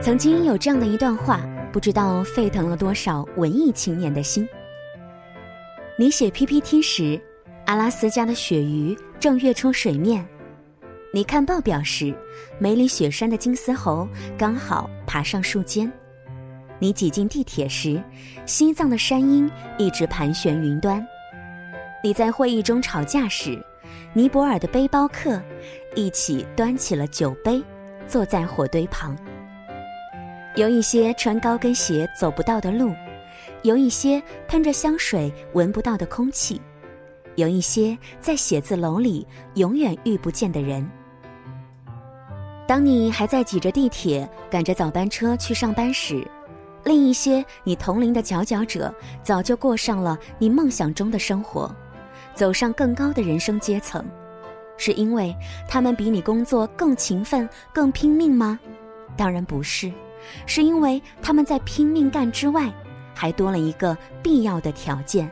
[0.00, 1.40] 曾经有这样的一段话，
[1.72, 4.46] 不知道沸腾了多少文艺青年的心。
[5.98, 7.18] 你写 PPT 时，
[7.64, 10.22] 阿拉斯加的鳕鱼正跃出水面；
[11.12, 12.14] 你看报表时，
[12.58, 14.06] 梅里雪山的金丝猴
[14.36, 15.88] 刚好爬上树尖；
[16.78, 18.02] 你挤进地铁时，
[18.44, 21.00] 西藏的山鹰一直盘旋云端；
[22.02, 23.58] 你在会议中吵架时，
[24.12, 25.40] 尼泊尔的背包客
[25.94, 27.62] 一起端起了酒杯，
[28.06, 29.16] 坐在火堆旁。
[30.56, 32.94] 有一些穿高跟鞋走不到的路，
[33.62, 36.60] 有一些喷着香水闻不到的空气，
[37.34, 40.88] 有一些在写字楼里永远遇不见的人。
[42.66, 46.26] 当你还在挤着地铁赶着早班车去上班时，
[46.84, 51.74] 另一些你同龄的佼佼者早就过上了你梦想中的生活，
[52.34, 54.04] 走上更高的人生阶层，
[54.76, 55.34] 是因为
[55.68, 58.58] 他们比你工作更勤奋、更拼命吗？
[59.16, 59.92] 当然不是。
[60.46, 62.72] 是因为他们在拼命干之外，
[63.14, 65.30] 还多了一个必要的条件：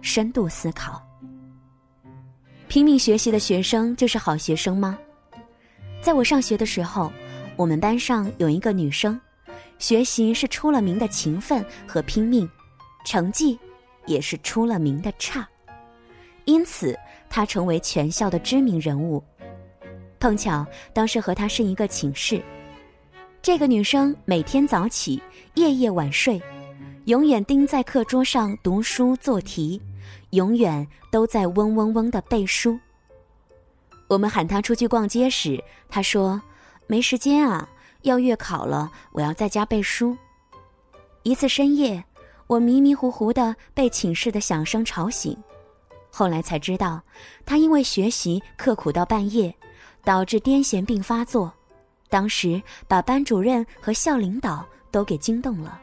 [0.00, 1.02] 深度思考。
[2.66, 4.98] 拼命学习的学生就是好学生吗？
[6.00, 7.12] 在我上学的时候，
[7.54, 9.20] 我们班上有一个女生，
[9.78, 12.48] 学习是出了名的勤奋和拼命，
[13.04, 13.58] 成绩
[14.06, 15.46] 也是出了名的差，
[16.50, 16.98] 因此
[17.28, 19.22] 她成为全校的知名人物。
[20.18, 22.42] 碰巧当时和她是一个寝室。
[23.40, 25.22] 这个女生每天早起，
[25.54, 26.42] 夜夜晚睡，
[27.04, 29.80] 永远盯在课桌上读书做题，
[30.30, 32.78] 永远都在嗡嗡嗡的背书。
[34.08, 36.42] 我们喊她出去逛街时，她说
[36.88, 37.68] ：“没时间啊，
[38.02, 40.16] 要月考了，我要在家背书。”
[41.22, 42.04] 一次深夜，
[42.48, 45.36] 我迷迷糊糊的被寝室的响声吵醒，
[46.10, 47.02] 后来才知道，
[47.46, 49.54] 他因为学习刻苦到半夜，
[50.04, 51.52] 导致癫痫病发作。
[52.08, 55.80] 当时把班主任和校领导都给惊动了。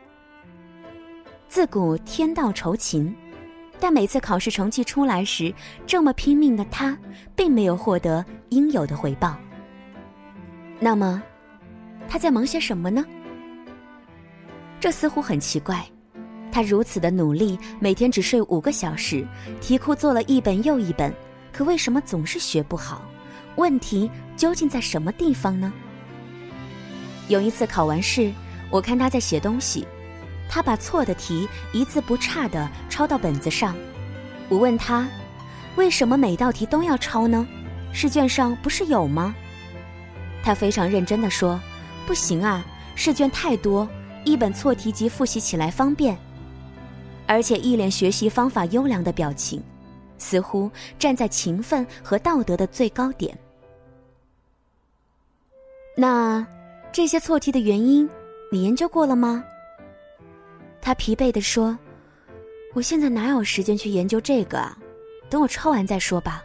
[1.48, 3.16] 自古天道酬勤，
[3.80, 5.54] 但每次考试成绩出来时，
[5.86, 6.98] 这么拼命的他，
[7.36, 9.38] 并没有获得应有的回报。
[10.80, 11.24] 那么，
[12.10, 13.06] 他在忙些什么呢？
[14.80, 15.84] 这似乎很奇怪。
[16.58, 19.24] 他如此的努力，每天只睡五个小时，
[19.62, 21.14] 题库做了一本又一本，
[21.54, 23.04] 可为什么总是学不好？
[23.58, 25.72] 问题究竟在什么地方呢？
[27.28, 28.34] 有一次考完试，
[28.72, 29.86] 我看他在写东西，
[30.50, 33.76] 他把错的题一字不差的抄到本子上。
[34.50, 35.08] 我问他，
[35.76, 37.48] 为什么每道题都要抄呢？
[37.94, 39.36] 试卷上不是有吗？
[40.42, 41.62] 他非常认真的说
[42.08, 43.88] ：“不行啊，试卷太多，
[44.24, 46.18] 一本错题集复习起来方便。”
[47.28, 49.62] 而且一脸学习方法优良的表情，
[50.18, 53.38] 似乎站在勤奋和道德的最高点。
[55.96, 56.46] 那。
[56.90, 58.10] 这些错题的原因，
[58.52, 59.44] 你研究过了吗？
[60.82, 61.78] 他疲惫地说
[62.74, 64.76] ：“我现在哪有时间去研究这个啊？
[65.30, 66.44] 等我抄完再说吧。”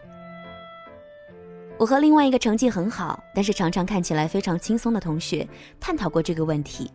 [1.78, 5.48] 我和另外一个成绩很好，但是常常看起来非常轻松的同学
[5.80, 6.90] 探讨过这个问题。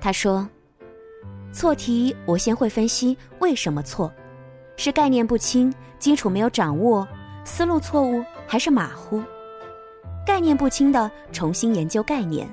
[0.00, 0.48] 他说
[1.52, 4.12] ：“错题，我先会分析为什么错，
[4.76, 7.06] 是概念不清、基础没有掌握、
[7.44, 9.22] 思路错误，还是马虎？
[10.24, 12.48] 概念不清的，重新研究概念。”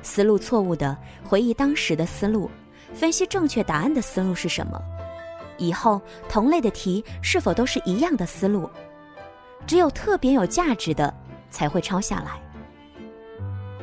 [0.00, 2.50] 思路错误的，回忆当时的思路，
[2.94, 4.80] 分析正确答案的思路是什么？
[5.58, 8.70] 以后同类的题是否都是一样的思路？
[9.66, 11.12] 只有特别有价值的
[11.50, 12.40] 才会抄下来。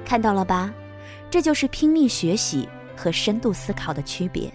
[0.05, 0.73] 看到了吧？
[1.29, 4.51] 这就是拼命学习和深度思考的区别。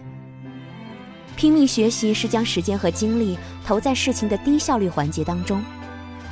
[1.37, 5.63] 拼命学习是将时间和精力投在事情的低效率环节当中，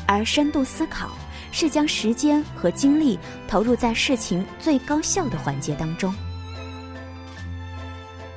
[0.07, 1.11] 而深度思考。
[1.51, 6.15] 是将时间和精力投入在事情最高效的环节当中。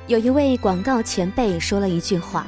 [0.06, 2.46] 有一位广告前辈说了一句话：“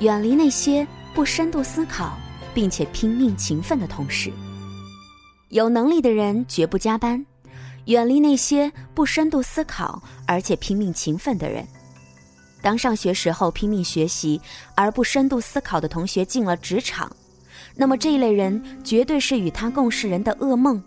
[0.00, 0.84] 远离那些
[1.14, 2.18] 不深度思考
[2.52, 4.32] 并且拼命勤奋的同事。
[5.50, 7.24] 有能力的人绝不加班，
[7.86, 11.66] 远离那些不深度思考而且拼命勤奋的人。
[12.62, 14.40] 当上学时候拼命学习
[14.74, 17.10] 而不深度思考的同学进了职场。”
[17.78, 20.82] 那么这一类人绝对是与他共事人的噩梦。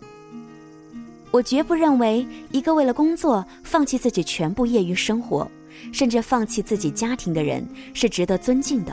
[1.30, 5.48] 我绝不认为一个为了工作放弃自己全部业余生活，
[5.92, 7.64] 甚至放弃自己家庭的人
[7.94, 8.92] 是值得尊敬的。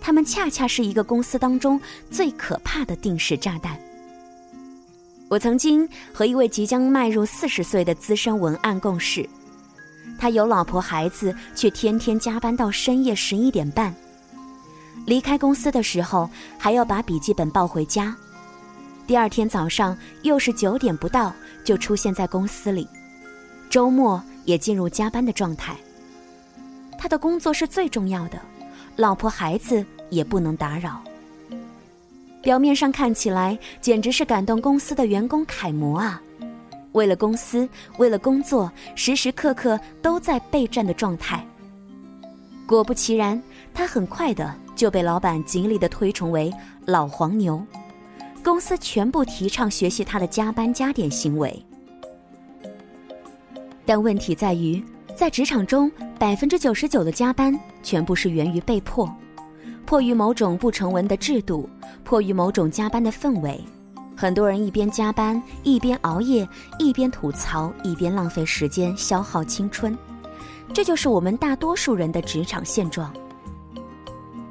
[0.00, 1.78] 他们恰恰是一个公司当中
[2.10, 3.78] 最可怕的定时炸弹。
[5.34, 9.28] 我曾经和一位即将迈入四十岁的资深文案共事，
[10.16, 13.92] 他有老婆孩子，却天天加班到深夜十一点半。
[15.06, 18.14] 离开公司的时候，还要把笔记本抱回家。
[19.08, 21.34] 第二天早上又是九点不到
[21.64, 22.86] 就出现在公司里，
[23.68, 25.74] 周末也进入加班的状态。
[26.96, 28.40] 他的工作是最重要的，
[28.94, 31.02] 老婆孩子也不能打扰。
[32.44, 36.20] 表面上看起来简直是感动公司的员工楷模啊！
[36.92, 41.44] 为了公司，为了工作，时时刻刻都在备战的状态。
[42.66, 43.42] 果不其然，
[43.72, 46.52] 他很快的就被老板极力的推崇为
[46.84, 47.64] 老黄牛，
[48.44, 51.64] 公司全部提倡学习他的加班加点行为。
[53.86, 54.82] 但问题在于，
[55.16, 59.10] 在职场中，百分之九十九的加班全部是源于被迫，
[59.86, 61.68] 迫于某种不成文的制度，
[62.02, 63.62] 迫于某种加班的氛围。
[64.16, 66.48] 很多人一边加班，一边熬夜，
[66.78, 69.96] 一边吐槽，一边浪费时间，消耗青春。
[70.72, 73.12] 这就是我们大多数人的职场现状。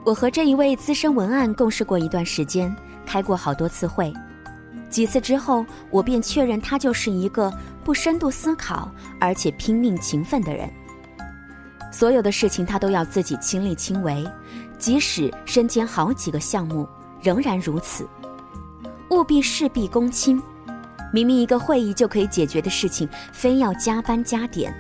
[0.03, 2.73] 我和这一位资深文案共事过一段时间，
[3.05, 4.13] 开过好多次会。
[4.89, 7.51] 几次之后，我便确认他就是一个
[7.83, 10.69] 不深度思考，而且拼命勤奋的人。
[11.91, 14.27] 所有的事情他都要自己亲力亲为，
[14.83, 16.85] 即使身兼好几个项目，
[17.21, 18.05] 仍然如此。
[19.11, 20.43] 务必事必躬亲，
[21.13, 24.75] 明明一个会议就可以解决的事情，非要加班加点，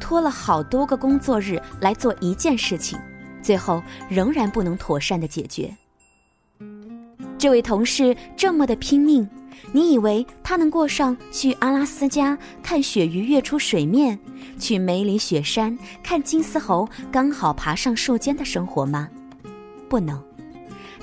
[0.00, 2.98] 拖了好多个工作日来做一件事情，
[3.40, 5.72] 最后仍然不能妥善的解决。
[7.38, 9.28] 这位同事这么的拼命，
[9.72, 14.18] 你以为他能过上去阿拉斯加看鳕鱼跃出水面，
[14.58, 19.08] 去梅里雪山看金丝猴刚好爬上树尖的生活吗？
[19.88, 20.22] 不能。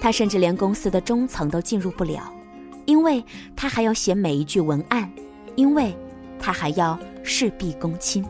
[0.02, 2.32] 他甚至连公司的中层都进入不了，
[2.86, 3.24] 因为
[3.56, 5.12] 他还要写每一句文案，
[5.56, 5.96] 因为
[6.40, 8.24] 他还要事必躬亲。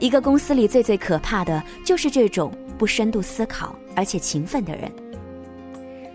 [0.00, 4.90] 一个公司里最最可怕的就是这种不深度思考而且勤奋的人。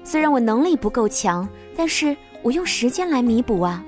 [0.10, 1.48] 虽然我能力不够强，
[1.78, 3.86] 但是我用时间来弥补啊。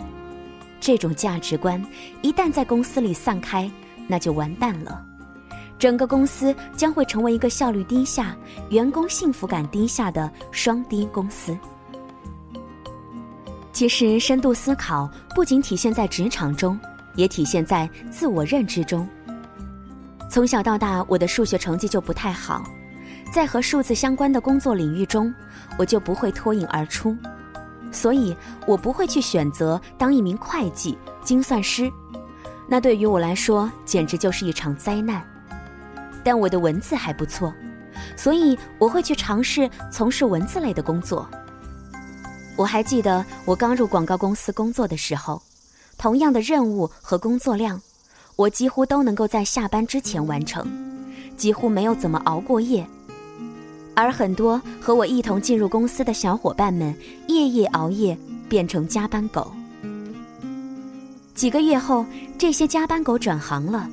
[0.80, 1.84] 这种价值观
[2.22, 3.68] 一旦在公司里散开，
[4.08, 5.04] 那就完蛋了。
[5.80, 8.38] 整个公司将会成为一个效率低下、
[8.70, 11.58] 员工幸福感低下的双低公司。
[13.74, 16.80] 其实，深度思考不仅体现在职场中，
[17.16, 19.10] 也体现在自我认知中。
[20.30, 22.64] 从小到大，我的数学成绩就不太好，
[23.32, 25.34] 在和数字相关的工作领域中，
[25.78, 27.16] 我就不会脱颖而出，
[27.92, 28.36] 所以
[28.68, 31.90] 我不会去选择当一名会计、精算师，
[32.68, 35.26] 那对于我来说，简直就是一场灾难。
[36.24, 37.54] 但我的文字还不错，
[38.18, 41.28] 所以我会去尝试从事文字类的工作。
[42.58, 45.42] 我还记得我刚入广告公司工作的时候，
[45.98, 47.82] 同样的任务和工作量，
[48.36, 50.68] 我几乎都能够在下班之前完成，
[51.38, 52.86] 几乎没有怎么熬过夜。
[53.96, 56.96] 而很多和我一同进入公司的小伙伴们，
[57.28, 58.18] 夜夜熬夜
[58.50, 59.52] 变成加班狗。
[61.36, 62.06] 几个月后，
[62.38, 63.90] 这些加班狗转行了。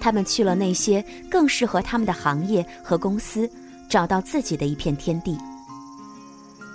[0.00, 3.50] 他们去了那些更适合他们的行业和公司，
[3.88, 5.36] 找到自己的一片天地。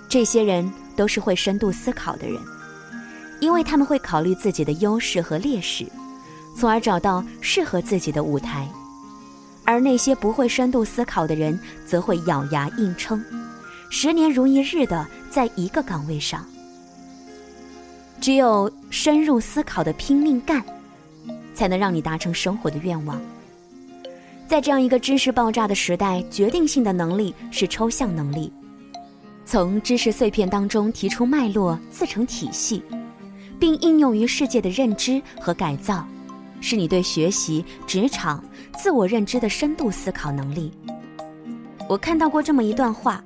[0.07, 2.41] 这些人都是会深度思考的人，
[3.39, 5.85] 因为他们会考虑自己的优势和劣势，
[6.57, 8.67] 从而找到适合自己的舞台。
[9.69, 13.23] 而那些不会深度思考的人，则会咬牙硬撑，
[13.91, 16.43] 十年如一日的在一个岗位上。
[18.19, 20.63] 只有深入思考的拼命干。
[21.53, 23.21] 才能让你达成生活的愿望。
[24.47, 28.49] 在这样一个知识爆炸的时代，决定性的能力是抽象能力，
[29.43, 32.81] 从知识碎片当中提出脉络，自成体系，
[33.59, 36.07] 并应用于世界的认知和改造，
[36.61, 38.43] 是你对学习、职场、
[38.77, 40.71] 自我认知的深度思考能力。
[41.87, 43.23] 我看到过这么一段话，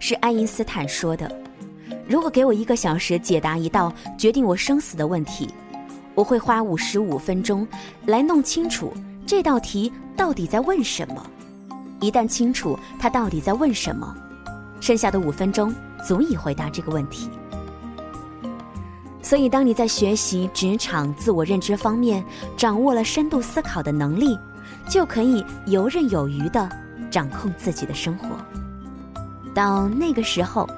[0.00, 1.30] 是爱因斯坦说的
[2.08, 5.48] ：“如果给我一个小时解答一道决定我生死的问题。”
[6.14, 7.66] 我会花五十五分钟
[8.04, 8.92] 来弄清楚
[9.26, 11.26] 这道题到底在问什么。
[12.02, 14.14] 一旦清楚他到底在问什么，
[14.78, 15.74] 剩下的五分钟
[16.06, 17.30] 足以回答这个问题。
[19.22, 22.22] 所以，当你在学习、职场、自我认知方面
[22.56, 24.38] 掌握了深度思考的能力，
[24.88, 26.68] 就可以游刃有余地
[27.10, 28.36] 掌控自己的生活。
[29.54, 30.68] 到那个时候，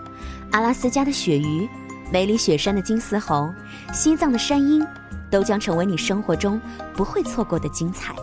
[0.52, 1.68] 阿拉斯加的鳕鱼、
[2.12, 3.52] 梅里雪山的金丝猴、
[3.92, 4.86] 西藏的山鹰。
[5.30, 6.60] 都将成为你生活中
[6.94, 8.14] 不会错过的精彩。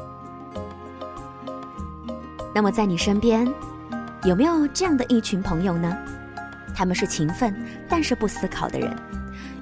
[2.55, 3.45] 那么，在你身边，
[4.23, 5.93] 有没有这样的一群朋友呢？
[6.73, 7.53] 他们是勤奋
[7.89, 8.95] 但是不思考的人，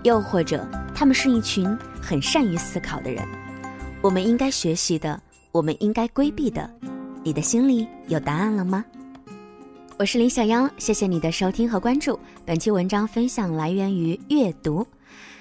[0.04, 0.66] 又或者
[0.96, 1.66] 他们是一群
[2.02, 3.28] 很善于思考的人？
[4.02, 6.70] 我们应该学习的，我们应该规避的，
[7.24, 8.86] 你的心里有答案了吗？
[9.98, 12.18] 我是林小妖，谢谢你的收听和关注。
[12.46, 14.88] 本期文章分享来源于阅读。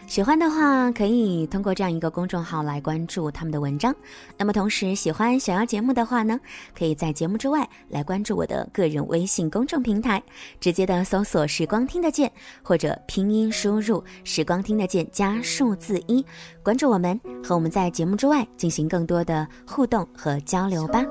[0.09, 3.95] 喜欢的话，可以通过这样一个公众号来关注他们的文章。
[4.39, 6.41] 那么，同时喜欢小妖节目的话呢，
[6.77, 10.21] 可以在节目之外来关注我的个人微信公众平台，
[10.59, 12.33] 直接的搜索“时光听得见”
[12.65, 16.25] 或者拼音输入“时光听得见”加数字一，
[16.63, 21.05] 关注我们，和我们在节目之外进行更多的互动和交流吧。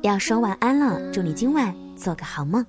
[0.00, 2.64] 要说晚安了，祝你今晚做个好梦。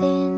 [0.00, 0.29] nothing